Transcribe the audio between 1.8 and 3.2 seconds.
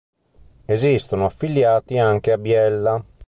anche a Biella.